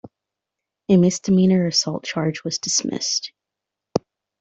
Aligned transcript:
A 0.89 0.97
misdemeanor 0.97 1.67
assault 1.67 2.03
charge 2.05 2.43
was 2.43 2.57
dismissed. 2.57 3.31